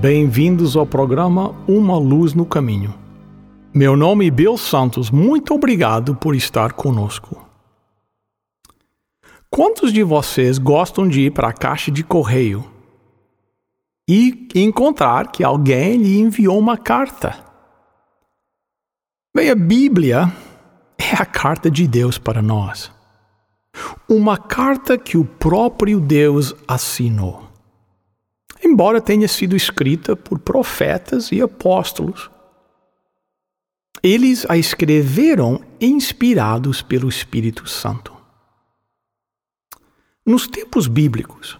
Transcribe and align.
Bem-vindos 0.00 0.76
ao 0.76 0.86
programa 0.86 1.56
Uma 1.66 1.98
Luz 1.98 2.32
no 2.32 2.46
Caminho. 2.46 2.94
Meu 3.74 3.96
nome 3.96 4.28
é 4.28 4.30
Bill 4.30 4.56
Santos, 4.56 5.10
muito 5.10 5.52
obrigado 5.52 6.14
por 6.14 6.36
estar 6.36 6.72
conosco. 6.72 7.44
Quantos 9.50 9.92
de 9.92 10.04
vocês 10.04 10.56
gostam 10.56 11.08
de 11.08 11.22
ir 11.22 11.32
para 11.32 11.48
a 11.48 11.52
caixa 11.52 11.90
de 11.90 12.04
correio 12.04 12.64
e 14.08 14.46
encontrar 14.54 15.32
que 15.32 15.42
alguém 15.42 15.96
lhe 15.96 16.20
enviou 16.20 16.56
uma 16.56 16.78
carta? 16.78 17.36
Bem, 19.34 19.50
a 19.50 19.56
Bíblia 19.56 20.32
é 20.96 21.20
a 21.20 21.26
carta 21.26 21.68
de 21.68 21.88
Deus 21.88 22.18
para 22.18 22.40
nós. 22.40 22.88
Uma 24.08 24.38
carta 24.38 24.96
que 24.96 25.18
o 25.18 25.24
próprio 25.24 25.98
Deus 25.98 26.54
assinou 26.68 27.47
embora 28.78 29.00
tenha 29.00 29.26
sido 29.26 29.56
escrita 29.56 30.14
por 30.14 30.38
profetas 30.38 31.32
e 31.32 31.42
apóstolos. 31.42 32.30
Eles 34.00 34.46
a 34.48 34.56
escreveram 34.56 35.60
inspirados 35.80 36.80
pelo 36.80 37.08
Espírito 37.08 37.68
Santo. 37.68 38.16
Nos 40.24 40.46
tempos 40.46 40.86
bíblicos, 40.86 41.58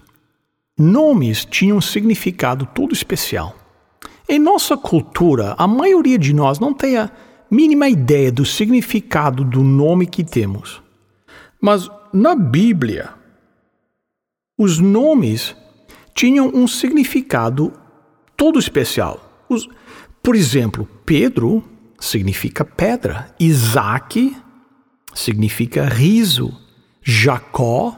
nomes 0.79 1.45
tinham 1.45 1.79
um 1.79 1.81
significado 1.81 2.67
todo 2.67 2.95
especial. 2.95 3.57
Em 4.29 4.39
nossa 4.39 4.77
cultura, 4.77 5.57
a 5.59 5.67
maioria 5.67 6.21
de 6.21 6.33
nós 6.33 6.61
não 6.61 6.73
tem 6.73 6.99
a 6.99 7.11
mínima 7.51 7.89
ideia 7.89 8.31
do 8.31 8.45
significado 8.45 9.43
do 9.43 9.65
nome 9.65 10.07
que 10.07 10.23
temos. 10.23 10.81
Mas 11.61 11.91
na 12.13 12.37
Bíblia, 12.37 13.13
os 14.57 14.79
nomes 14.79 15.57
tinham 16.19 16.51
um 16.53 16.67
significado 16.67 17.73
todo 18.37 18.59
especial. 18.59 19.45
Os, 19.49 19.69
por 20.21 20.35
exemplo, 20.35 20.85
Pedro 21.07 21.63
significa 21.97 22.65
pedra, 22.65 23.33
Isaac 23.39 24.37
significa 25.15 25.85
riso, 25.85 26.53
Jacó 27.01 27.97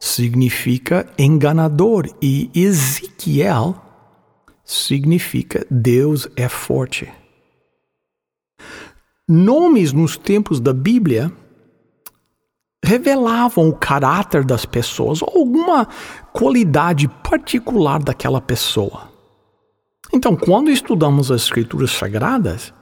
significa 0.00 1.12
enganador 1.18 2.08
e 2.22 2.50
Ezequiel 2.54 3.76
significa 4.64 5.66
Deus 5.70 6.26
é 6.36 6.48
forte. 6.48 7.06
Nomes 9.28 9.92
nos 9.92 10.16
tempos 10.16 10.58
da 10.58 10.72
Bíblia 10.72 11.30
revelavam 12.88 13.68
o 13.68 13.76
caráter 13.76 14.42
das 14.42 14.64
pessoas 14.64 15.20
ou 15.20 15.28
alguma 15.36 15.86
qualidade 16.32 17.06
particular 17.22 18.02
daquela 18.02 18.40
pessoa. 18.40 19.12
Então, 20.10 20.34
quando 20.34 20.70
estudamos 20.70 21.30
as 21.30 21.42
Escrituras 21.42 21.90
Sagradas, 21.90 22.72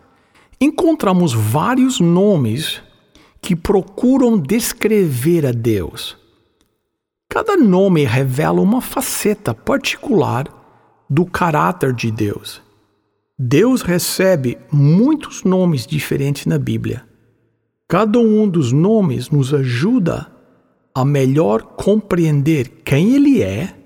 encontramos 0.61 1.33
vários 1.33 1.99
nomes 1.99 2.81
que 3.43 3.57
procuram 3.57 4.39
descrever 4.39 5.45
a 5.45 5.51
Deus. 5.51 6.17
Cada 7.29 7.57
nome 7.57 8.05
revela 8.05 8.61
uma 8.61 8.81
faceta 8.81 9.53
particular 9.53 10.47
do 11.11 11.27
caráter 11.27 11.93
de 11.93 12.13
Deus. 12.13 12.63
Deus 13.37 13.83
recebe 13.83 14.57
muitos 14.71 15.43
nomes 15.43 15.85
diferentes 15.85 16.47
na 16.47 16.59
Bíblia. 16.59 17.06
Cada 17.89 18.19
um 18.19 18.49
dos 18.49 18.73
nomes 18.73 19.31
nos 19.31 19.55
ajuda 19.55 20.27
a 20.93 21.05
melhor 21.05 21.63
compreender 21.63 22.83
quem 22.85 23.15
Ele 23.15 23.43
é 23.43 23.77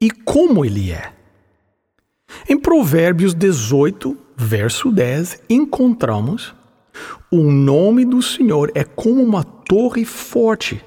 e 0.00 0.08
como 0.08 0.64
Ele 0.64 0.92
é. 0.92 1.12
Em 2.48 2.56
Provérbios 2.56 3.34
18, 3.34 4.16
verso 4.36 4.92
10, 4.92 5.42
encontramos: 5.50 6.54
O 7.28 7.50
nome 7.50 8.04
do 8.04 8.22
Senhor 8.22 8.70
é 8.72 8.84
como 8.84 9.20
uma 9.20 9.42
torre 9.42 10.04
forte, 10.04 10.80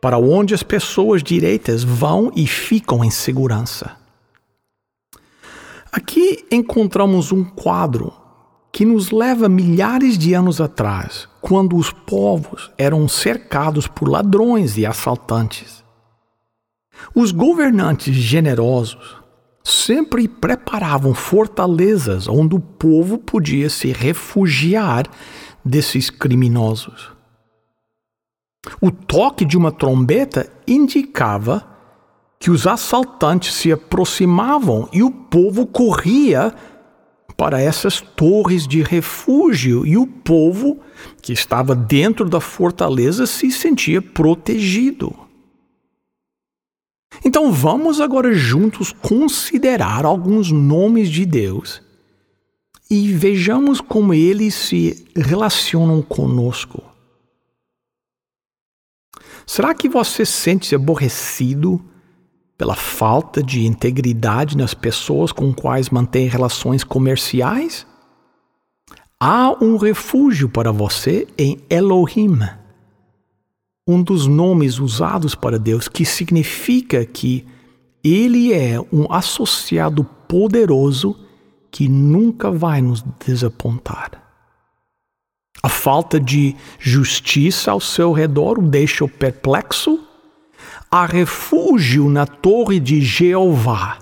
para 0.00 0.18
onde 0.18 0.54
as 0.54 0.64
pessoas 0.64 1.22
direitas 1.22 1.84
vão 1.84 2.32
e 2.34 2.44
ficam 2.44 3.04
em 3.04 3.10
segurança. 3.10 3.96
Aqui 5.92 6.44
encontramos 6.50 7.30
um 7.30 7.44
quadro 7.44 8.12
que 8.72 8.84
nos 8.84 9.10
leva 9.10 9.48
milhares 9.48 10.18
de 10.18 10.34
anos 10.34 10.60
atrás, 10.60 11.28
quando 11.48 11.76
os 11.76 11.90
povos 11.90 12.70
eram 12.76 13.08
cercados 13.08 13.86
por 13.86 14.06
ladrões 14.06 14.76
e 14.76 14.84
assaltantes. 14.84 15.82
Os 17.14 17.32
governantes 17.32 18.14
generosos 18.14 19.16
sempre 19.64 20.28
preparavam 20.28 21.14
fortalezas 21.14 22.28
onde 22.28 22.54
o 22.54 22.60
povo 22.60 23.16
podia 23.16 23.70
se 23.70 23.92
refugiar 23.92 25.06
desses 25.64 26.10
criminosos. 26.10 27.12
O 28.78 28.90
toque 28.90 29.46
de 29.46 29.56
uma 29.56 29.72
trombeta 29.72 30.52
indicava 30.66 31.66
que 32.38 32.50
os 32.50 32.66
assaltantes 32.66 33.54
se 33.54 33.72
aproximavam 33.72 34.86
e 34.92 35.02
o 35.02 35.10
povo 35.10 35.66
corria 35.66 36.54
para 37.38 37.60
essas 37.60 38.00
torres 38.00 38.66
de 38.66 38.82
refúgio 38.82 39.86
e 39.86 39.96
o 39.96 40.08
povo 40.08 40.80
que 41.22 41.32
estava 41.32 41.72
dentro 41.72 42.28
da 42.28 42.40
fortaleza 42.40 43.28
se 43.28 43.52
sentia 43.52 44.02
protegido. 44.02 45.14
Então 47.24 47.52
vamos 47.52 48.00
agora 48.00 48.34
juntos 48.34 48.90
considerar 48.90 50.04
alguns 50.04 50.50
nomes 50.50 51.08
de 51.08 51.24
Deus 51.24 51.80
e 52.90 53.12
vejamos 53.12 53.80
como 53.80 54.12
eles 54.12 54.54
se 54.54 55.06
relacionam 55.14 56.02
conosco. 56.02 56.82
Será 59.46 59.72
que 59.74 59.88
você 59.88 60.26
sente-se 60.26 60.74
aborrecido 60.74 61.80
pela 62.58 62.74
falta 62.74 63.40
de 63.40 63.64
integridade 63.64 64.56
nas 64.56 64.74
pessoas 64.74 65.30
com 65.30 65.54
quais 65.54 65.90
mantém 65.90 66.26
relações 66.26 66.82
comerciais? 66.82 67.86
Há 69.20 69.56
um 69.62 69.76
refúgio 69.76 70.48
para 70.48 70.72
você 70.72 71.28
em 71.38 71.60
Elohim, 71.70 72.40
um 73.86 74.02
dos 74.02 74.26
nomes 74.26 74.80
usados 74.80 75.36
para 75.36 75.58
Deus, 75.58 75.86
que 75.86 76.04
significa 76.04 77.06
que 77.06 77.46
Ele 78.02 78.52
é 78.52 78.80
um 78.92 79.10
associado 79.10 80.02
poderoso 80.02 81.16
que 81.70 81.88
nunca 81.88 82.50
vai 82.50 82.82
nos 82.82 83.04
desapontar. 83.24 84.22
A 85.62 85.68
falta 85.68 86.20
de 86.20 86.56
justiça 86.78 87.70
ao 87.70 87.80
seu 87.80 88.12
redor 88.12 88.58
o 88.58 88.62
deixa 88.62 89.06
perplexo 89.08 90.07
há 90.90 91.06
refúgio 91.06 92.08
na 92.08 92.26
torre 92.26 92.80
de 92.80 93.00
Jeová, 93.00 93.98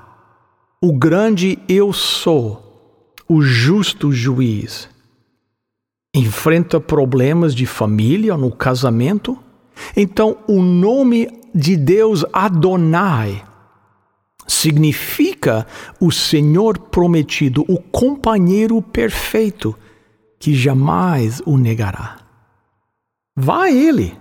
o 0.81 0.93
grande 0.93 1.59
eu 1.69 1.93
sou, 1.93 3.15
o 3.29 3.43
justo 3.43 4.13
juiz. 4.13 4.89
Enfrenta 6.15 6.81
problemas 6.81 7.55
de 7.55 7.67
família 7.67 8.37
no 8.37 8.51
casamento? 8.51 9.39
Então, 9.97 10.39
o 10.49 10.63
nome 10.63 11.29
de 11.55 11.77
Deus 11.77 12.25
Adonai 12.33 13.45
significa 14.47 15.67
o 16.01 16.11
Senhor 16.11 16.79
prometido, 16.79 17.65
o 17.69 17.79
companheiro 17.79 18.81
perfeito 18.81 19.77
que 20.39 20.55
jamais 20.55 21.43
o 21.45 21.59
negará. 21.59 22.19
Vá 23.35 23.65
a 23.65 23.73
Ele 23.73 24.17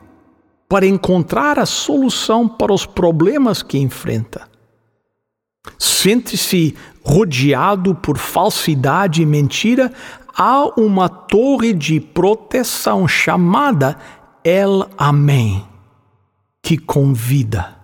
para 0.68 0.86
encontrar 0.86 1.60
a 1.60 1.66
solução 1.66 2.48
para 2.48 2.74
os 2.74 2.86
problemas 2.86 3.62
que 3.62 3.78
enfrenta. 3.78 4.50
Sente-se 5.78 6.76
rodeado 7.04 7.94
por 7.96 8.18
falsidade 8.18 9.22
e 9.22 9.26
mentira, 9.26 9.94
há 10.36 10.80
uma 10.80 11.08
torre 11.08 11.74
de 11.74 12.00
proteção 12.00 13.08
chamada 13.08 13.98
El 14.44 14.90
Amém, 14.98 15.66
que 16.62 16.78
convida. 16.78 17.76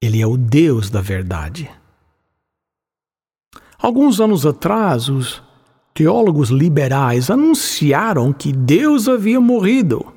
Ele 0.00 0.20
é 0.20 0.26
o 0.26 0.36
Deus 0.36 0.90
da 0.90 1.00
verdade. 1.00 1.70
Alguns 3.78 4.20
anos 4.20 4.46
atrás, 4.46 5.08
os 5.08 5.42
teólogos 5.92 6.48
liberais 6.50 7.30
anunciaram 7.30 8.32
que 8.32 8.52
Deus 8.52 9.08
havia 9.08 9.40
morrido. 9.40 10.15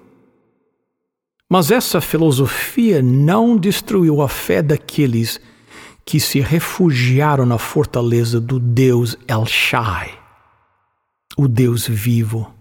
Mas 1.49 1.71
essa 1.71 1.99
filosofia 1.99 3.01
não 3.01 3.57
destruiu 3.57 4.21
a 4.21 4.29
fé 4.29 4.61
daqueles 4.61 5.41
que 6.05 6.19
se 6.19 6.39
refugiaram 6.39 7.43
na 7.43 7.57
fortaleza 7.57 8.39
do 8.39 8.59
Deus 8.59 9.17
El 9.27 9.47
Shai, 9.47 10.11
o 11.35 11.47
Deus 11.47 11.87
vivo. 11.87 12.53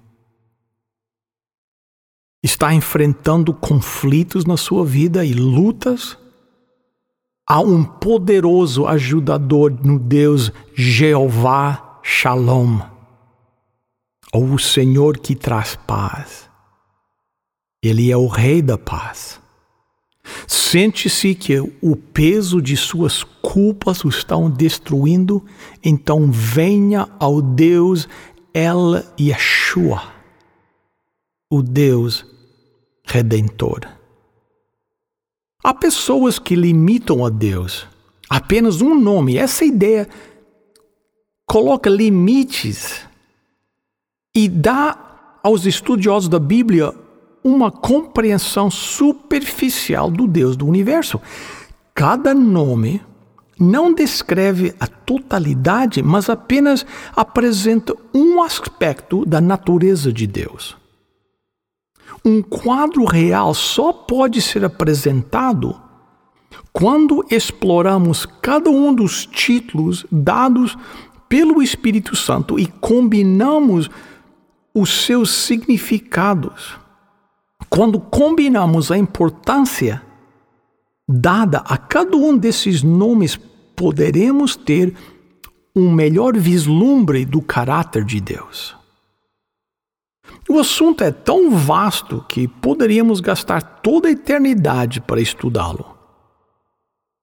Está 2.43 2.73
enfrentando 2.73 3.53
conflitos 3.53 4.47
na 4.47 4.57
sua 4.57 4.87
vida 4.87 5.23
e 5.23 5.35
lutas? 5.35 6.17
Há 7.47 7.61
um 7.61 7.85
poderoso 7.85 8.87
ajudador 8.87 9.71
no 9.85 9.99
Deus 9.99 10.51
Jeová 10.75 12.01
Shalom, 12.03 12.81
ou 14.33 14.55
o 14.55 14.59
Senhor 14.59 15.19
que 15.19 15.35
traz 15.35 15.77
paz. 15.77 16.48
Ele 17.83 18.11
é 18.11 18.17
o 18.17 18.27
Rei 18.27 18.61
da 18.61 18.77
paz. 18.77 19.41
Sente-se 20.47 21.35
que 21.35 21.59
o 21.81 21.97
peso 21.97 22.61
de 22.61 22.77
suas 22.77 23.23
culpas 23.23 24.05
o 24.05 24.09
estão 24.09 24.51
destruindo, 24.51 25.45
então 25.83 26.31
venha 26.31 27.09
ao 27.19 27.41
Deus 27.41 28.09
El 28.53 29.03
Yeshua, 29.19 30.03
o 31.51 31.63
Deus 31.63 32.27
Redentor. 33.05 33.81
Há 35.63 35.73
pessoas 35.73 36.39
que 36.39 36.55
limitam 36.55 37.25
a 37.25 37.31
Deus. 37.31 37.87
Apenas 38.29 38.83
um 38.83 38.95
nome. 38.95 39.39
Essa 39.39 39.65
ideia 39.65 40.09
coloca 41.47 41.89
limites 41.89 43.07
e 44.35 44.49
dá 44.49 45.41
aos 45.43 45.65
estudiosos 45.65 46.29
da 46.29 46.39
Bíblia 46.39 46.95
uma 47.43 47.71
compreensão 47.71 48.71
superficial 48.71 50.11
do 50.11 50.27
Deus 50.27 50.57
do 50.57 50.67
universo. 50.67 51.21
Cada 51.95 52.35
nome 52.35 53.01
não 53.59 53.93
descreve 53.93 54.75
a 54.79 54.87
totalidade, 54.87 56.03
mas 56.03 56.31
apenas 56.31 56.87
apresenta 57.15 57.95
um 58.15 58.43
aspecto 58.43 59.27
da 59.27 59.41
natureza 59.41 60.13
de 60.13 60.27
Deus. 60.27 60.77
Um 62.25 62.43
quadro 62.43 63.05
real 63.05 63.55
só 63.55 63.93
pode 63.93 64.41
ser 64.41 64.65
apresentado 64.65 65.81
quando 66.73 67.25
exploramos 67.31 68.27
cada 68.41 68.71
um 68.71 68.95
dos 68.95 69.27
títulos 69.27 70.07
dados 70.11 70.77
pelo 71.29 71.63
Espírito 71.63 72.17
Santo 72.17 72.59
e 72.59 72.67
combinamos 72.67 73.91
os 74.73 75.05
seus 75.05 75.31
significados. 75.31 76.77
Quando 77.69 78.01
combinamos 78.01 78.91
a 78.91 78.99
importância 78.99 80.03
dada 81.09 81.59
a 81.59 81.77
cada 81.77 82.17
um 82.17 82.37
desses 82.37 82.83
nomes, 82.83 83.37
poderemos 83.75 84.55
ter 84.55 84.95
um 85.75 85.91
melhor 85.91 86.37
vislumbre 86.37 87.25
do 87.25 87.41
caráter 87.41 88.05
de 88.05 88.21
Deus. 88.21 88.77
O 90.49 90.59
assunto 90.59 91.05
é 91.05 91.11
tão 91.11 91.51
vasto 91.51 92.25
que 92.29 92.49
poderíamos 92.49 93.21
gastar 93.21 93.63
toda 93.63 94.09
a 94.09 94.13
eternidade 94.13 95.01
para 95.01 95.21
estudá-lo, 95.21 95.97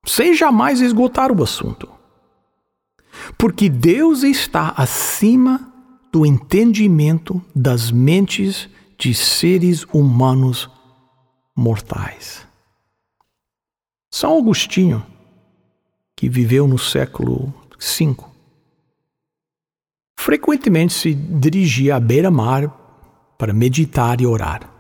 sem 0.06 0.34
jamais 0.34 0.80
esgotar 0.80 1.32
o 1.32 1.44
assunto. 1.44 1.90
Porque 3.38 3.70
Deus 3.70 4.24
está 4.24 4.74
acima 4.78 5.72
do 6.12 6.26
entendimento 6.26 7.42
das 7.56 7.92
mentes 7.92 8.70
de 8.98 9.14
seres 9.14 9.84
humanos 9.94 10.70
mortais. 11.56 12.46
São 14.12 14.38
Agostinho, 14.38 15.06
que 16.16 16.30
viveu 16.30 16.68
no 16.68 16.78
século 16.80 17.54
V, 17.80 18.16
frequentemente 20.18 20.94
se 20.94 21.14
dirigia 21.14 21.98
à 21.98 22.00
beira-mar 22.00 22.70
para 23.38 23.54
meditar 23.54 24.22
e 24.22 24.26
orar. 24.26 24.72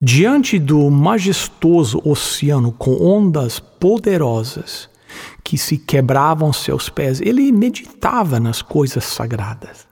Diante 0.00 0.58
do 0.58 0.90
majestoso 0.90 2.00
oceano 2.04 2.72
com 2.72 3.00
ondas 3.00 3.60
poderosas 3.60 4.90
que 5.44 5.56
se 5.56 5.78
quebravam 5.78 6.52
seus 6.52 6.88
pés, 6.88 7.20
ele 7.20 7.52
meditava 7.52 8.40
nas 8.40 8.62
coisas 8.62 9.04
sagradas. 9.04 9.91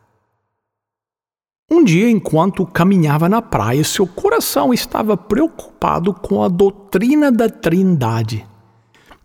Um 1.73 1.85
dia, 1.85 2.11
enquanto 2.11 2.67
caminhava 2.67 3.29
na 3.29 3.41
praia, 3.41 3.85
seu 3.85 4.05
coração 4.05 4.75
estava 4.75 5.17
preocupado 5.17 6.13
com 6.13 6.43
a 6.43 6.49
doutrina 6.49 7.31
da 7.31 7.49
Trindade: 7.49 8.45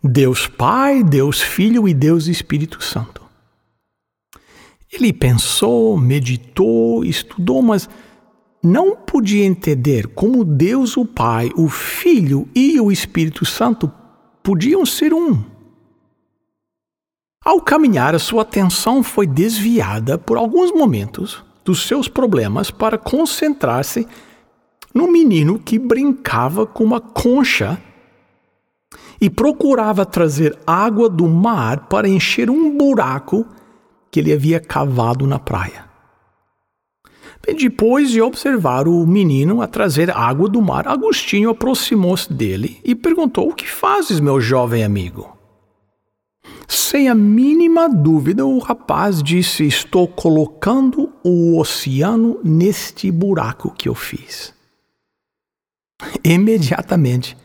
Deus 0.04 0.48
Pai, 0.48 1.04
Deus 1.04 1.42
Filho 1.42 1.88
e 1.88 1.94
Deus 1.94 2.28
Espírito 2.28 2.84
Santo. 2.84 3.24
Ele 4.92 5.12
pensou, 5.12 5.98
meditou, 5.98 7.04
estudou, 7.04 7.64
mas 7.64 7.90
não 8.62 8.96
podia 8.96 9.44
entender 9.44 10.08
como 10.08 10.46
Deus, 10.46 10.96
o 10.98 11.06
Pai, 11.06 11.50
o 11.56 11.68
Filho 11.68 12.48
e 12.56 12.80
o 12.80 12.92
Espírito 12.92 13.44
Santo 13.44 13.92
podiam 14.44 14.86
ser 14.86 15.14
um. 15.14 15.44
Ao 17.44 17.60
caminhar, 17.62 18.16
a 18.16 18.20
sua 18.20 18.42
atenção 18.44 19.04
foi 19.04 19.28
desviada 19.28 20.18
por 20.18 20.38
alguns 20.38 20.72
momentos 20.72 21.45
dos 21.66 21.88
seus 21.88 22.08
problemas 22.08 22.70
para 22.70 22.98
concentrar-se 22.98 24.08
no 24.94 25.12
menino 25.12 25.60
que 25.60 25.78
brincava 25.80 26.66
com 26.66 26.84
uma 26.84 27.02
concha 27.02 27.78
e 29.20 29.30
procurava 29.30 30.06
trazer 30.06 30.58
água 30.66 31.10
do 31.10 31.28
mar 31.28 31.88
para 31.88 32.08
encher 32.08 32.50
um 32.50 32.78
buraco 32.78 33.46
que 34.12 34.20
ele 34.20 34.32
havia 34.32 34.60
cavado 34.60 35.26
na 35.26 35.40
praia. 35.40 35.86
Bem, 37.46 37.56
depois 37.56 38.10
de 38.10 38.22
observar 38.22 38.88
o 38.88 39.06
menino 39.06 39.62
a 39.62 39.68
trazer 39.68 40.10
água 40.10 40.48
do 40.48 40.62
mar, 40.62 40.88
Agostinho 40.88 41.50
aproximou-se 41.50 42.32
dele 42.32 42.80
e 42.84 42.96
perguntou: 42.96 43.50
O 43.50 43.54
que 43.54 43.68
fazes, 43.68 44.20
meu 44.20 44.40
jovem 44.40 44.84
amigo? 44.84 45.35
Sem 46.68 47.10
a 47.10 47.16
mínima 47.16 47.88
dúvida, 47.88 48.46
o 48.46 48.60
rapaz 48.60 49.22
disse: 49.22 49.66
Estou 49.66 50.08
colocando 50.08 51.12
o 51.24 51.60
oceano 51.60 52.40
neste 52.44 53.12
buraco 53.12 53.72
que 53.72 53.88
eu 53.88 53.96
fiz. 53.96 54.54
Imediatamente, 56.24 57.38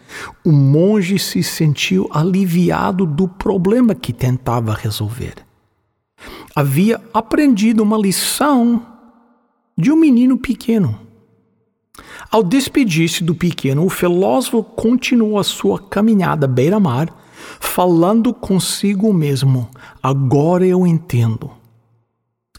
o 0.45 0.51
monge 0.51 1.19
se 1.19 1.43
sentiu 1.43 2.09
aliviado 2.11 3.07
do 3.07 3.29
problema 3.29 3.95
que 3.95 4.13
tentava 4.13 4.75
resolver. 4.75 5.35
Havia 6.55 7.01
aprendido 7.15 7.83
uma 7.83 7.97
lição 7.97 8.85
de 9.77 9.93
um 9.93 9.97
menino 9.97 10.37
pequeno. 10.37 10.99
Ao 12.31 12.43
despedir-se 12.43 13.25
do 13.25 13.35
pequeno, 13.35 13.85
o 13.85 13.91
filósofo 13.91 14.63
continuou 14.63 15.39
a 15.39 15.45
sua 15.45 15.79
caminhada 15.79 16.47
beira-mar 16.47 17.09
falando 17.59 18.33
consigo 18.33 19.13
mesmo: 19.13 19.69
agora 20.03 20.67
eu 20.67 20.87
entendo. 20.87 21.51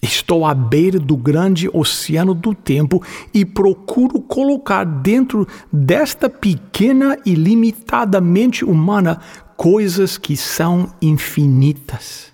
Estou 0.01 0.45
à 0.45 0.53
beira 0.55 0.99
do 0.99 1.15
grande 1.15 1.69
oceano 1.71 2.33
do 2.33 2.55
tempo 2.55 3.03
e 3.31 3.45
procuro 3.45 4.19
colocar 4.19 4.83
dentro 4.83 5.47
desta 5.71 6.27
pequena 6.27 7.17
e 7.23 7.35
limitada 7.35 8.19
mente 8.19 8.65
humana 8.65 9.21
coisas 9.55 10.17
que 10.17 10.35
são 10.35 10.91
infinitas. 10.99 12.30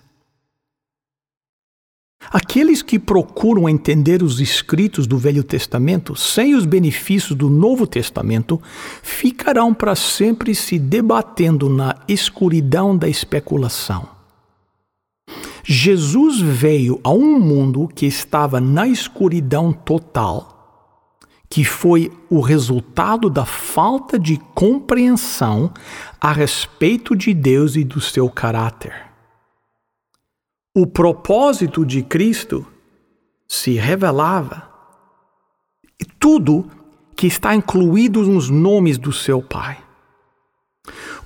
Aqueles 2.30 2.82
que 2.82 2.98
procuram 2.98 3.66
entender 3.68 4.22
os 4.22 4.38
escritos 4.38 5.06
do 5.06 5.16
Velho 5.16 5.42
Testamento 5.42 6.14
sem 6.14 6.54
os 6.54 6.66
benefícios 6.66 7.34
do 7.34 7.48
Novo 7.48 7.86
Testamento 7.86 8.60
ficarão 9.02 9.72
para 9.72 9.94
sempre 9.94 10.54
se 10.54 10.78
debatendo 10.78 11.70
na 11.70 11.96
escuridão 12.06 12.94
da 12.94 13.08
especulação. 13.08 14.06
Jesus 15.64 16.40
veio 16.40 17.00
a 17.02 17.10
um 17.10 17.38
mundo 17.40 17.88
que 17.94 18.04
estava 18.04 18.60
na 18.60 18.86
escuridão 18.86 19.72
total, 19.72 20.54
que 21.48 21.64
foi 21.64 22.12
o 22.28 22.40
resultado 22.40 23.30
da 23.30 23.46
falta 23.46 24.18
de 24.18 24.38
compreensão 24.54 25.72
a 26.20 26.30
respeito 26.30 27.16
de 27.16 27.32
Deus 27.32 27.74
e 27.74 27.84
do 27.84 28.02
seu 28.02 28.28
caráter 28.28 29.07
o 30.80 30.86
propósito 30.86 31.84
de 31.84 32.04
Cristo 32.04 32.64
se 33.48 33.72
revelava 33.72 34.70
e 36.00 36.04
tudo 36.04 36.70
que 37.16 37.26
está 37.26 37.52
incluído 37.52 38.22
nos 38.22 38.48
nomes 38.48 38.96
do 38.96 39.12
seu 39.12 39.42
Pai. 39.42 39.82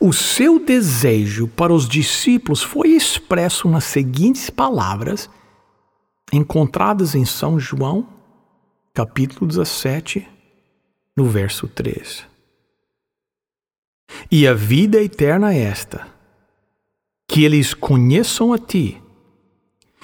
O 0.00 0.11
seu 0.11 0.59
desejo 0.59 1.49
para 1.49 1.73
os 1.73 1.87
discípulos 1.87 2.62
foi 2.62 2.88
expresso 2.92 3.68
nas 3.68 3.85
seguintes 3.85 4.49
palavras 4.49 5.28
encontradas 6.32 7.14
em 7.14 7.26
São 7.26 7.61
João, 7.61 8.09
capítulo 8.94 9.47
17, 9.47 10.26
no 11.14 11.26
verso 11.26 11.68
3. 11.68 12.26
E 14.30 14.47
a 14.47 14.54
vida 14.54 15.02
eterna 15.02 15.52
é 15.52 15.59
esta: 15.59 16.09
que 17.28 17.44
eles 17.44 17.75
conheçam 17.75 18.50
a 18.50 18.59
Ti, 18.59 19.01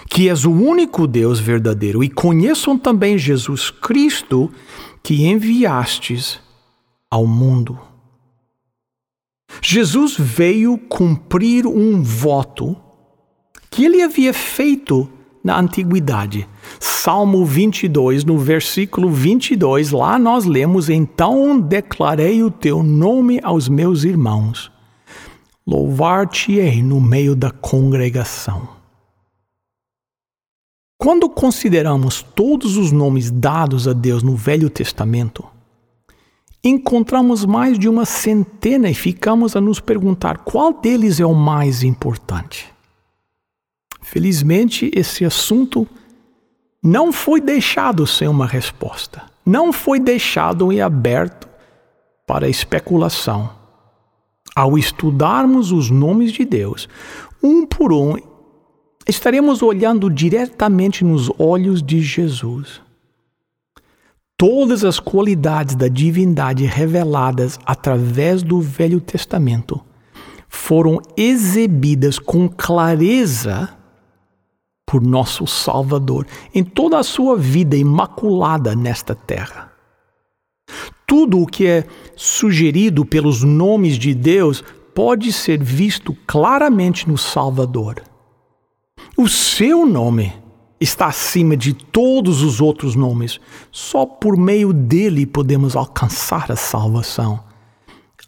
que 0.09 0.29
és 0.29 0.45
o 0.45 0.53
único 0.53 1.07
Deus 1.07 1.41
verdadeiro, 1.41 2.03
e 2.03 2.09
conheçam 2.09 2.79
também 2.79 3.19
Jesus 3.19 3.71
Cristo, 3.71 4.51
que 5.03 5.27
enviastes 5.27 6.41
ao 7.11 7.27
mundo. 7.27 7.79
Jesus 9.63 10.17
veio 10.17 10.79
cumprir 10.79 11.67
um 11.67 12.03
voto 12.03 12.77
que 13.71 13.85
ele 13.85 14.03
havia 14.03 14.33
feito 14.33 15.09
na 15.43 15.59
antiguidade. 15.59 16.47
Salmo 16.79 17.45
22, 17.45 18.25
no 18.25 18.39
versículo 18.39 19.11
22, 19.11 19.91
lá 19.91 20.19
nós 20.19 20.45
lemos: 20.45 20.91
Então 20.91 21.59
declarei 21.59 22.43
o 22.43 22.51
teu 22.51 22.83
nome 22.83 23.41
aos 23.43 23.69
meus 23.69 24.05
irmãos, 24.05 24.71
louvar-te-ei 25.67 26.83
no 26.83 27.01
meio 27.01 27.35
da 27.35 27.51
congregação. 27.51 28.78
Quando 31.01 31.29
consideramos 31.29 32.23
todos 32.23 32.77
os 32.77 32.91
nomes 32.91 33.31
dados 33.31 33.87
a 33.87 33.93
Deus 33.93 34.25
no 34.25 34.35
Velho 34.35 34.69
Testamento, 34.69 35.47
encontramos 36.63 37.45
mais 37.45 37.79
de 37.79 37.89
uma 37.89 38.05
centena 38.05 38.91
e 38.91 38.95
ficamos 38.95 39.55
a 39.55 39.61
nos 39.61 39.79
perguntar 39.79 40.39
qual 40.39 40.73
deles 40.73 41.21
é 41.21 41.25
o 41.25 41.35
mais 41.35 41.85
importante. 41.85 42.67
Felizmente, 44.03 44.91
esse 44.93 45.25
assunto 45.25 45.87
não 46.83 47.13
foi 47.13 47.41
deixado 47.41 48.05
sem 48.05 48.27
uma 48.27 48.47
resposta, 48.47 49.23
não 49.47 49.73
foi 49.73 50.01
deixado 50.01 50.73
em 50.73 50.81
aberto 50.81 51.49
para 52.27 52.49
especulação. 52.49 53.57
Ao 54.53 54.77
estudarmos 54.77 55.71
os 55.71 55.91
nomes 55.91 56.33
de 56.33 56.45
Deus, 56.45 56.89
um 57.41 57.65
por 57.65 57.93
um, 57.93 58.17
estaremos 59.09 59.63
olhando 59.63 60.11
diretamente 60.11 61.03
nos 61.03 61.31
olhos 61.39 61.83
de 61.83 62.01
Jesus. 62.03 62.83
Todas 64.37 64.85
as 64.85 65.01
qualidades 65.01 65.75
da 65.75 65.89
divindade 65.89 66.65
reveladas 66.67 67.59
através 67.65 68.43
do 68.43 68.61
Velho 68.61 69.01
Testamento 69.01 69.81
foram 70.49 71.01
exibidas 71.17 72.19
com 72.19 72.49
clareza 72.49 73.71
por 74.87 75.03
nosso 75.03 75.47
Salvador 75.47 76.27
em 76.55 76.63
toda 76.63 76.99
a 76.99 77.03
sua 77.03 77.37
vida 77.37 77.77
imaculada 77.77 78.77
nesta 78.77 79.15
terra. 79.15 79.73
Tudo 81.07 81.41
o 81.43 81.47
que 81.47 81.67
é 81.67 81.85
sugerido 82.15 83.05
pelos 83.05 83.43
nomes 83.43 83.99
de 83.99 84.15
Deus 84.15 84.63
pode 84.95 85.33
ser 85.33 85.63
visto 85.63 86.17
claramente 86.27 87.09
no 87.09 87.19
Salvador. 87.19 88.03
O 89.21 89.27
seu 89.27 89.85
nome 89.85 90.33
está 90.81 91.07
acima 91.07 91.57
de 91.57 91.73
todos 91.73 92.41
os 92.41 92.61
outros 92.61 92.95
nomes. 92.95 93.41
Só 93.69 94.07
por 94.07 94.37
meio 94.37 94.73
dele 94.73 95.27
podemos 95.27 95.75
alcançar 95.75 96.53
a 96.53 96.55
salvação. 96.55 97.41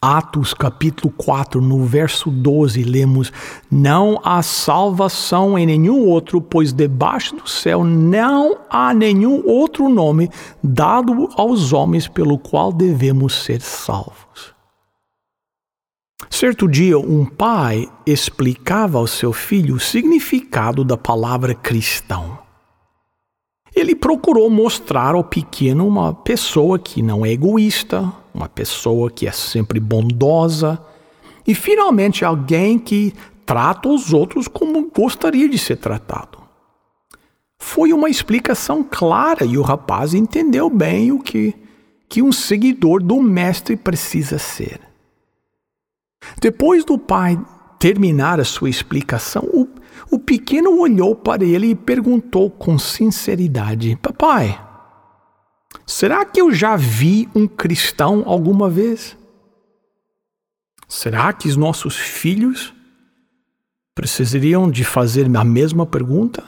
Atos 0.03 0.53
capítulo 0.53 1.15
4, 1.17 1.61
no 1.61 1.85
verso 1.85 2.29
12, 2.29 2.83
lemos: 2.83 3.33
Não 3.71 4.21
há 4.25 4.43
salvação 4.43 5.57
em 5.57 5.65
nenhum 5.65 6.09
outro, 6.09 6.41
pois 6.41 6.73
debaixo 6.73 7.37
do 7.37 7.49
céu 7.49 7.85
não 7.85 8.59
há 8.69 8.93
nenhum 8.93 9.47
outro 9.47 9.89
nome 9.89 10.29
dado 10.61 11.29
aos 11.37 11.73
homens 11.73 12.09
pelo 12.09 12.37
qual 12.37 12.73
devemos 12.73 13.45
ser 13.45 13.61
salvos. 13.61 14.60
Certo 16.31 16.69
dia, 16.69 16.97
um 16.97 17.27
pai 17.27 17.91
explicava 18.07 18.97
ao 18.97 19.07
seu 19.07 19.33
filho 19.33 19.75
o 19.75 19.81
significado 19.81 20.85
da 20.85 20.97
palavra 20.97 21.55
cristão. 21.55 22.39
Ele 23.75 23.97
procurou 23.97 24.49
mostrar 24.49 25.17
ao 25.17 25.25
pequeno 25.25 25.87
uma 25.87 26.15
pessoa 26.15 26.79
que 26.79 27.03
não 27.03 27.27
é 27.27 27.33
egoísta, 27.33 28.11
uma 28.33 28.49
pessoa 28.49 29.11
que 29.11 29.27
é 29.27 29.33
sempre 29.33 29.81
bondosa 29.81 30.81
e, 31.47 31.55
finalmente, 31.55 32.25
alguém 32.25 32.79
que 32.79 33.13
trata 33.45 33.89
os 33.89 34.15
outros 34.15 34.47
como 34.47 34.89
gostaria 34.91 35.49
de 35.49 35.59
ser 35.59 35.77
tratado. 35.77 36.39
Foi 37.59 37.93
uma 37.93 38.09
explicação 38.09 38.85
clara 38.89 39.45
e 39.45 39.59
o 39.59 39.63
rapaz 39.63 40.15
entendeu 40.15 40.71
bem 40.71 41.13
o 41.13 41.19
que, 41.19 41.55
que 42.09 42.23
um 42.23 42.33
seguidor 42.33 43.03
do 43.03 43.21
Mestre 43.21 43.77
precisa 43.77 44.39
ser. 44.39 44.90
Depois 46.41 46.85
do 46.85 46.99
pai 46.99 47.39
terminar 47.79 48.39
a 48.41 48.45
sua 48.45 48.69
explicação, 48.69 49.43
o, 49.53 49.67
o 50.11 50.19
pequeno 50.19 50.79
olhou 50.81 51.15
para 51.15 51.45
ele 51.45 51.69
e 51.69 51.75
perguntou 51.75 52.51
com 52.51 52.79
sinceridade: 52.79 53.97
Papai, 54.01 54.61
será 55.87 56.25
que 56.25 56.41
eu 56.41 56.53
já 56.53 56.77
vi 56.77 57.29
um 57.35 57.47
cristão 57.47 58.23
alguma 58.27 58.69
vez? 58.69 59.17
Será 60.89 61.33
que 61.33 61.49
os 61.49 61.57
nossos 61.57 61.97
filhos 61.97 62.75
precisariam 63.95 64.71
de 64.71 64.85
fazer 64.85 65.27
a 65.37 65.45
mesma 65.45 65.87
pergunta? 65.87 66.43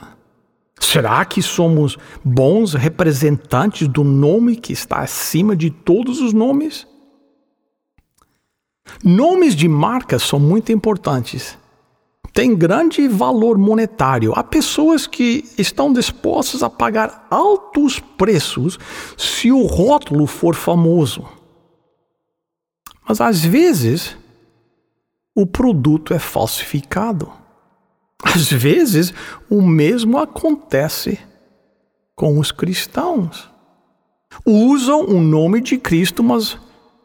Será 0.79 1.23
que 1.23 1.41
somos 1.41 1.97
bons 2.23 2.73
representantes 2.73 3.87
do 3.87 4.03
nome 4.03 4.55
que 4.57 4.73
está 4.73 4.99
acima 4.99 5.55
de 5.55 5.69
todos 5.69 6.19
os 6.19 6.33
nomes? 6.33 6.85
Nomes 9.03 9.55
de 9.55 9.67
marcas 9.67 10.23
são 10.23 10.39
muito 10.39 10.71
importantes. 10.71 11.57
Tem 12.33 12.55
grande 12.55 13.07
valor 13.07 13.57
monetário. 13.57 14.33
Há 14.35 14.43
pessoas 14.43 15.05
que 15.05 15.45
estão 15.57 15.93
dispostas 15.93 16.63
a 16.63 16.69
pagar 16.69 17.27
altos 17.29 17.99
preços 17.99 18.79
se 19.17 19.51
o 19.51 19.65
rótulo 19.65 20.25
for 20.25 20.55
famoso. 20.55 21.27
Mas 23.07 23.21
às 23.21 23.43
vezes 23.43 24.17
o 25.35 25.45
produto 25.45 26.13
é 26.13 26.19
falsificado. 26.19 27.31
Às 28.23 28.51
vezes 28.51 29.13
o 29.49 29.61
mesmo 29.61 30.17
acontece 30.17 31.19
com 32.15 32.39
os 32.39 32.51
cristãos. 32.51 33.49
Usam 34.45 35.05
o 35.05 35.19
nome 35.19 35.61
de 35.61 35.77
Cristo, 35.77 36.23
mas 36.23 36.57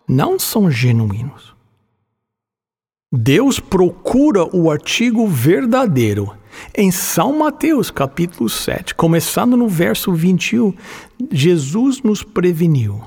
não 0.08 0.38
são 0.38 0.70
genuínos. 0.70 1.57
Deus 3.10 3.58
procura 3.58 4.44
o 4.54 4.70
artigo 4.70 5.26
verdadeiro. 5.26 6.30
Em 6.76 6.90
São 6.90 7.38
Mateus, 7.38 7.90
capítulo 7.90 8.50
7, 8.50 8.94
começando 8.94 9.56
no 9.56 9.66
verso 9.66 10.12
21, 10.12 10.74
Jesus 11.32 12.02
nos 12.02 12.22
preveniu: 12.22 13.00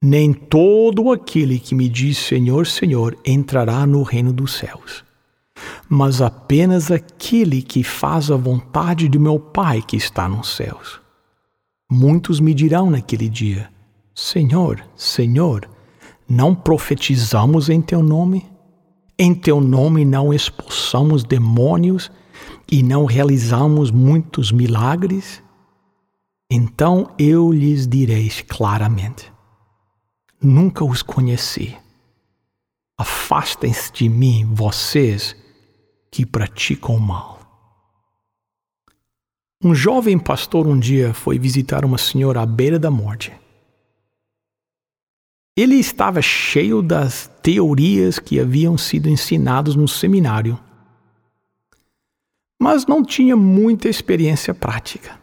Nem 0.00 0.32
todo 0.32 1.10
aquele 1.10 1.58
que 1.58 1.74
me 1.74 1.88
diz 1.88 2.18
Senhor, 2.18 2.68
Senhor 2.68 3.18
entrará 3.26 3.84
no 3.84 4.04
reino 4.04 4.32
dos 4.32 4.54
céus, 4.54 5.04
mas 5.88 6.22
apenas 6.22 6.88
aquele 6.92 7.62
que 7.62 7.82
faz 7.82 8.30
a 8.30 8.36
vontade 8.36 9.08
de 9.08 9.18
meu 9.18 9.40
Pai 9.40 9.82
que 9.82 9.96
está 9.96 10.28
nos 10.28 10.54
céus. 10.54 11.00
Muitos 11.90 12.38
me 12.38 12.54
dirão 12.54 12.88
naquele 12.88 13.28
dia: 13.28 13.70
Senhor, 14.14 14.84
Senhor, 14.94 15.68
não 16.28 16.54
profetizamos 16.54 17.68
em 17.68 17.80
teu 17.80 18.04
nome? 18.04 18.46
Em 19.18 19.34
teu 19.34 19.60
nome 19.60 20.04
não 20.04 20.32
expulsamos 20.32 21.24
demônios 21.24 22.08
e 22.70 22.84
não 22.84 23.04
realizamos 23.04 23.90
muitos 23.90 24.52
milagres? 24.52 25.42
Então 26.48 27.10
eu 27.18 27.50
lhes 27.50 27.88
direi 27.88 28.30
claramente: 28.46 29.32
Nunca 30.40 30.84
os 30.84 31.02
conheci. 31.02 31.76
Afastem-se 32.96 33.92
de 33.92 34.08
mim, 34.08 34.48
vocês 34.54 35.36
que 36.10 36.24
praticam 36.24 36.96
mal. 36.98 37.38
Um 39.62 39.74
jovem 39.74 40.16
pastor 40.16 40.68
um 40.68 40.78
dia 40.78 41.12
foi 41.12 41.38
visitar 41.38 41.84
uma 41.84 41.98
senhora 41.98 42.42
à 42.42 42.46
beira 42.46 42.78
da 42.78 42.90
morte. 42.90 43.32
Ele 45.58 45.74
estava 45.74 46.22
cheio 46.22 46.80
das 46.80 47.28
teorias 47.42 48.20
que 48.20 48.38
haviam 48.38 48.78
sido 48.78 49.08
ensinadas 49.08 49.74
no 49.74 49.88
seminário, 49.88 50.56
mas 52.62 52.86
não 52.86 53.04
tinha 53.04 53.34
muita 53.34 53.88
experiência 53.88 54.54
prática. 54.54 55.18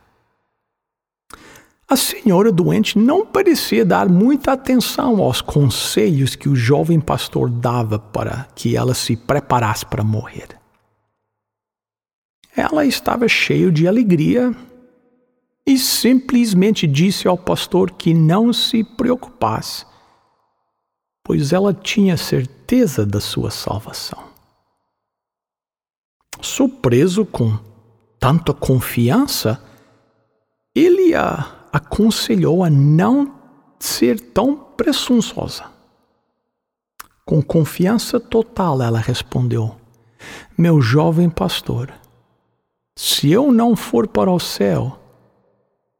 A 1.87 1.95
senhora 1.95 2.51
doente 2.51 2.99
não 2.99 3.25
parecia 3.25 3.85
dar 3.85 4.09
muita 4.09 4.51
atenção 4.51 5.23
aos 5.23 5.39
conselhos 5.39 6.35
que 6.35 6.49
o 6.49 6.55
jovem 6.55 6.99
pastor 6.99 7.49
dava 7.49 7.97
para 7.97 8.45
que 8.53 8.75
ela 8.75 8.93
se 8.93 9.15
preparasse 9.15 9.85
para 9.85 10.03
morrer. 10.03 10.49
Ela 12.53 12.85
estava 12.85 13.25
cheia 13.29 13.71
de 13.71 13.87
alegria 13.87 14.53
e 15.65 15.77
simplesmente 15.77 16.85
disse 16.85 17.25
ao 17.25 17.37
pastor 17.37 17.91
que 17.91 18.13
não 18.13 18.51
se 18.51 18.83
preocupasse, 18.83 19.94
pois 21.25 21.51
ela 21.51 21.73
tinha 21.73 22.15
certeza 22.15 23.03
da 23.03 23.19
sua 23.19 23.49
salvação. 23.49 24.23
Surpreso 26.39 27.25
com 27.25 27.57
tanta 28.19 28.53
confiança, 28.53 29.59
ele 30.75 31.15
a 31.15 31.65
aconselhou 31.73 32.63
a 32.63 32.69
não 32.69 33.33
ser 33.77 34.19
tão 34.19 34.55
presunçosa. 34.55 35.65
Com 37.25 37.41
confiança 37.41 38.19
total, 38.19 38.81
ela 38.81 38.99
respondeu: 38.99 39.75
Meu 40.55 40.79
jovem 40.79 41.27
pastor, 41.27 41.91
se 42.95 43.31
eu 43.31 43.51
não 43.51 43.75
for 43.75 44.07
para 44.07 44.31
o 44.31 44.39
céu, 44.39 44.99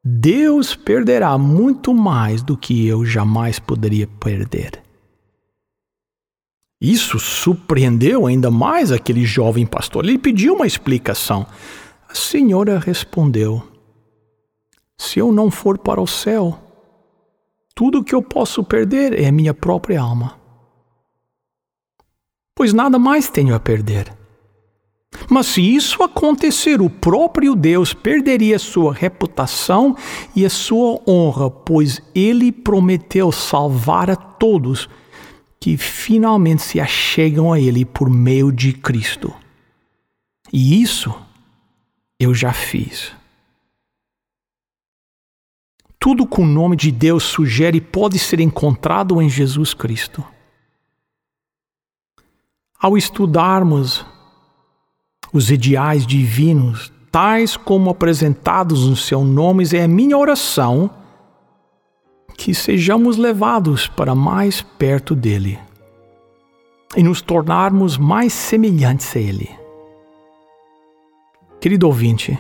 Deus 0.04 0.76
perderá 0.76 1.36
muito 1.36 1.96
mais 1.96 2.44
do 2.44 2.56
que 2.56 2.88
eu 2.88 3.04
jamais 3.04 3.58
poderia 3.58 4.06
perder. 4.08 4.85
Isso 6.86 7.18
surpreendeu 7.18 8.28
ainda 8.28 8.52
mais 8.52 8.92
aquele 8.92 9.26
jovem 9.26 9.66
pastor. 9.66 10.06
Ele 10.06 10.20
pediu 10.20 10.54
uma 10.54 10.68
explicação. 10.68 11.48
A 12.08 12.14
senhora 12.14 12.78
respondeu: 12.78 13.64
Se 14.96 15.18
eu 15.18 15.32
não 15.32 15.50
for 15.50 15.80
para 15.80 16.00
o 16.00 16.06
céu, 16.06 16.60
tudo 17.74 18.04
que 18.04 18.14
eu 18.14 18.22
posso 18.22 18.64
perder 18.64 19.20
é 19.20 19.32
minha 19.32 19.52
própria 19.52 20.00
alma. 20.00 20.40
Pois 22.54 22.72
nada 22.72 23.00
mais 23.00 23.30
tenho 23.30 23.56
a 23.56 23.60
perder. 23.60 24.16
Mas 25.28 25.48
se 25.48 25.62
isso 25.62 26.04
acontecer, 26.04 26.82
o 26.82 26.90
próprio 26.90 27.56
Deus 27.56 27.96
perderia 27.96 28.60
sua 28.60 28.94
reputação 28.94 29.96
e 30.36 30.46
a 30.46 30.52
sua 30.52 31.02
honra, 31.08 31.50
pois 31.50 32.00
ele 32.14 32.52
prometeu 32.52 33.32
salvar 33.32 34.12
a 34.12 34.16
todos 34.16 34.88
que 35.66 35.78
finalmente 35.78 36.62
se 36.62 36.80
achegam 36.80 37.52
a 37.52 37.60
ele 37.60 37.84
por 37.84 38.08
meio 38.08 38.52
de 38.52 38.72
Cristo. 38.72 39.34
E 40.54 40.80
isso 40.80 41.12
eu 42.20 42.36
já 42.36 42.54
fiz. 42.54 43.12
Tudo 45.98 46.28
com 46.28 46.44
o 46.44 46.46
nome 46.46 46.76
de 46.76 46.92
Deus 46.92 47.24
sugere 47.24 47.82
pode 47.82 48.20
ser 48.20 48.40
encontrado 48.40 49.20
em 49.20 49.28
Jesus 49.28 49.74
Cristo. 49.74 50.24
Ao 52.80 52.96
estudarmos 52.96 54.06
os 55.34 55.50
ideais 55.50 56.06
divinos, 56.06 56.94
tais 57.12 57.58
como 57.58 57.90
apresentados 57.90 58.88
nos 58.88 59.04
seus 59.04 59.26
nomes, 59.26 59.74
é 59.74 59.84
a 59.84 59.88
minha 59.88 60.16
oração 60.16 60.92
que 62.38 62.54
sejamos 62.54 63.18
levados 63.18 63.88
para 63.88 64.14
mais 64.14 64.62
perto 64.62 65.16
dele 65.16 65.60
e 66.96 67.04
nos 67.04 67.22
tornarmos 67.22 67.98
mais 67.98 68.34
semelhantes 68.34 69.16
a 69.16 69.20
ele. 69.20 69.50
Querido 71.60 71.88
ouvinte, 71.88 72.38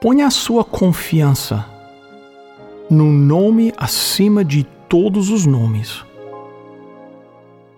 ponha 0.00 0.26
a 0.26 0.30
sua 0.30 0.64
confiança 0.64 1.66
no 2.88 3.06
nome 3.06 3.72
acima 3.76 4.44
de 4.44 4.64
todos 4.88 5.30
os 5.30 5.44
nomes. 5.44 6.04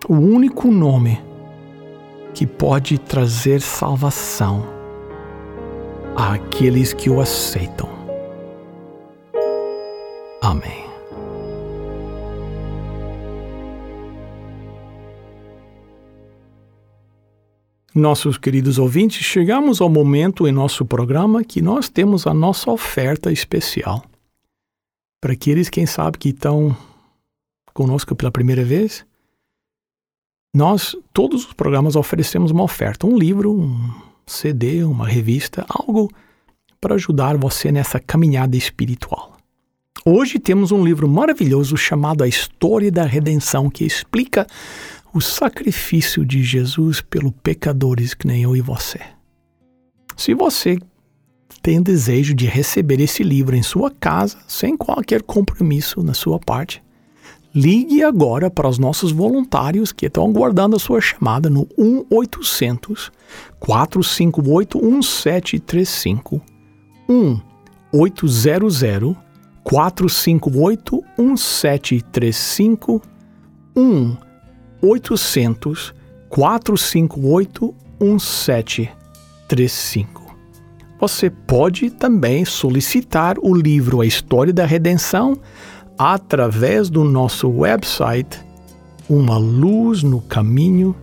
O 0.07 0.13
único 0.13 0.71
nome 0.71 1.21
que 2.33 2.47
pode 2.47 2.97
trazer 2.97 3.61
salvação 3.61 4.63
àqueles 6.15 6.93
que 6.93 7.09
o 7.09 7.19
aceitam. 7.19 7.90
Amém. 10.41 10.91
Nossos 17.93 18.37
queridos 18.37 18.79
ouvintes, 18.79 19.23
chegamos 19.23 19.81
ao 19.81 19.89
momento 19.89 20.47
em 20.47 20.51
nosso 20.51 20.83
programa 20.85 21.43
que 21.43 21.61
nós 21.61 21.89
temos 21.89 22.25
a 22.25 22.33
nossa 22.33 22.71
oferta 22.71 23.31
especial. 23.31 24.03
Para 25.21 25.33
aqueles, 25.33 25.69
quem 25.69 25.85
sabe, 25.85 26.17
que 26.17 26.29
estão 26.29 26.75
conosco 27.73 28.15
pela 28.15 28.31
primeira 28.31 28.63
vez, 28.63 29.05
nós, 30.55 30.95
todos 31.13 31.45
os 31.45 31.53
programas, 31.53 31.95
oferecemos 31.95 32.49
uma 32.49 32.63
oferta, 32.63 33.05
um 33.05 33.17
livro, 33.17 33.51
um 33.53 33.93
CD, 34.25 34.83
uma 34.83 35.07
revista, 35.07 35.65
algo 35.69 36.09
para 36.79 36.95
ajudar 36.95 37.37
você 37.37 37.71
nessa 37.71 37.99
caminhada 37.99 38.57
espiritual. 38.57 39.30
Hoje 40.03 40.39
temos 40.39 40.71
um 40.71 40.83
livro 40.83 41.07
maravilhoso 41.07 41.77
chamado 41.77 42.23
A 42.23 42.27
História 42.27 42.91
da 42.91 43.03
Redenção, 43.03 43.69
que 43.69 43.85
explica 43.85 44.47
o 45.13 45.21
sacrifício 45.21 46.25
de 46.25 46.41
Jesus 46.41 47.01
pelos 47.01 47.31
pecadores 47.43 48.15
que 48.15 48.25
nem 48.25 48.41
eu 48.41 48.55
e 48.55 48.61
você. 48.61 48.99
Se 50.17 50.33
você 50.33 50.79
tem 51.61 51.83
desejo 51.83 52.33
de 52.33 52.47
receber 52.47 52.99
esse 52.99 53.21
livro 53.21 53.55
em 53.55 53.61
sua 53.61 53.91
casa, 53.91 54.39
sem 54.47 54.75
qualquer 54.75 55.21
compromisso 55.21 56.01
na 56.01 56.15
sua 56.15 56.39
parte, 56.39 56.81
Ligue 57.53 58.01
agora 58.01 58.49
para 58.49 58.69
os 58.69 58.79
nossos 58.79 59.11
voluntários 59.11 59.91
que 59.91 60.05
estão 60.05 60.25
aguardando 60.25 60.77
a 60.77 60.79
sua 60.79 61.01
chamada 61.01 61.49
no 61.49 61.65
1-800 61.77 63.11
458 63.59 64.77
1735. 64.81 66.41
1-800 67.93 69.17
458 69.63 71.03
1735. 71.17 73.01
1-800 73.75 75.93
458 76.29 77.75
1735. 77.99 80.21
Você 80.99 81.29
pode 81.29 81.89
também 81.89 82.45
solicitar 82.45 83.37
o 83.41 83.53
livro 83.53 83.99
A 84.01 84.05
História 84.05 84.53
da 84.53 84.65
Redenção 84.65 85.37
através 85.97 86.89
do 86.89 87.03
nosso 87.03 87.49
website 87.49 88.39
uma 89.09 89.37
luz 89.37 90.03
no 90.03 90.21
caminho.com. 90.21 90.95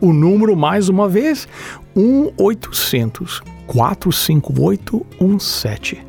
O 0.00 0.12
número 0.12 0.54
mais 0.54 0.90
uma 0.90 1.08
vez 1.08 1.48
1 1.96 2.32
800 2.36 3.40
458 3.66 5.06
1735. 5.20 6.05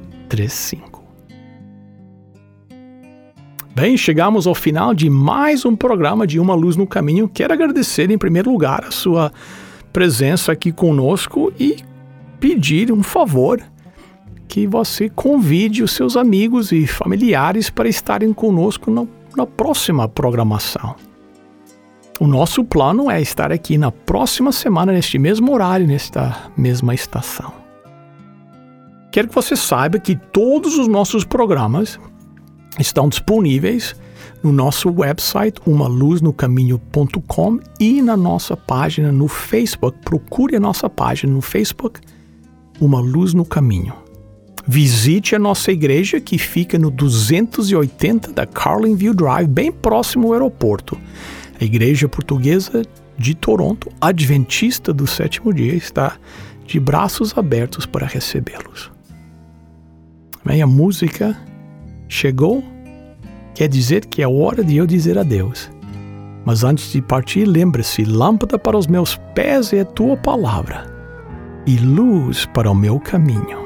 Bem, 3.74 3.96
chegamos 3.96 4.48
ao 4.48 4.56
final 4.56 4.94
de 4.94 5.10
mais 5.10 5.64
um 5.64 5.76
programa 5.76 6.26
de 6.26 6.40
Uma 6.40 6.56
Luz 6.56 6.76
no 6.76 6.88
Caminho. 6.88 7.30
Quero 7.30 7.54
agradecer 7.54 8.10
em 8.10 8.18
primeiro 8.18 8.52
lugar 8.52 8.84
a 8.86 8.92
sua 8.92 9.32
presença 9.94 10.52
aqui 10.52 10.72
conosco 10.72 11.54
e 11.60 11.78
pedir 12.40 12.92
um 12.92 13.04
favor 13.04 13.62
que 14.48 14.66
você 14.66 15.10
convide 15.10 15.84
os 15.84 15.92
seus 15.92 16.18
amigos 16.18 16.72
e 16.72 16.88
familiares 16.88 17.70
para 17.70 17.88
estarem 17.88 18.34
conosco 18.34 18.90
no, 18.90 19.08
na 19.36 19.46
próxima 19.46 20.08
programação. 20.08 20.96
O 22.20 22.26
nosso 22.26 22.64
plano 22.64 23.12
é 23.12 23.22
estar 23.22 23.52
aqui 23.52 23.78
na 23.78 23.92
próxima 23.92 24.52
semana, 24.52 24.92
neste 24.92 25.20
mesmo 25.20 25.54
horário, 25.54 25.86
nesta 25.86 26.50
mesma 26.58 26.96
estação. 26.96 27.67
Quero 29.18 29.30
que 29.30 29.34
você 29.34 29.56
saiba 29.56 29.98
que 29.98 30.16
todos 30.16 30.78
os 30.78 30.88
nossos 30.88 31.24
programas 31.24 32.00
estão 32.78 33.10
disponíveis 33.10 33.96
no 34.44 34.52
nosso 34.52 34.92
website 34.92 35.60
umaluznocaminho.com 35.66 37.60
e 37.80 38.00
na 38.04 38.16
nossa 38.16 38.56
página 38.56 39.12
no 39.12 39.28
Facebook. 39.28 39.98
Procure 40.06 40.56
a 40.56 40.60
nossa 40.60 40.88
página 40.88 41.34
no 41.34 41.42
Facebook, 41.42 42.00
Uma 42.80 43.00
Luz 43.00 43.34
no 43.34 43.44
Caminho. 43.44 43.96
Visite 44.68 45.36
a 45.36 45.40
nossa 45.40 45.72
igreja 45.72 46.22
que 46.22 46.38
fica 46.38 46.78
no 46.78 46.92
280 46.92 48.32
da 48.34 48.46
Carlinville 48.46 49.16
Drive, 49.16 49.48
bem 49.48 49.72
próximo 49.72 50.28
ao 50.28 50.34
aeroporto. 50.34 50.96
A 51.60 51.64
Igreja 51.64 52.08
Portuguesa 52.08 52.84
de 53.18 53.34
Toronto, 53.34 53.90
Adventista 54.00 54.94
do 54.94 55.08
Sétimo 55.08 55.52
Dia, 55.52 55.74
está 55.74 56.18
de 56.68 56.80
braços 56.80 57.36
abertos 57.36 57.88
para 57.88 58.06
recebê-los. 58.06 58.96
Bem, 60.48 60.62
a 60.62 60.66
música 60.66 61.36
chegou, 62.08 62.64
quer 63.54 63.68
dizer 63.68 64.06
que 64.06 64.22
é 64.22 64.28
hora 64.30 64.64
de 64.64 64.78
eu 64.78 64.88
dizer 64.88 65.18
adeus. 65.18 65.70
Mas 66.46 66.64
antes 66.64 66.90
de 66.94 67.02
partir, 67.02 67.44
lembre-se: 67.44 68.06
lâmpada 68.06 68.58
para 68.58 68.78
os 68.78 68.88
meus 68.88 69.18
pés 69.36 69.74
é 69.74 69.82
a 69.82 69.86
tua 69.86 70.16
palavra, 70.16 70.86
e 71.66 71.76
luz 71.76 72.46
para 72.46 72.72
o 72.72 72.74
meu 72.74 72.98
caminho. 72.98 73.58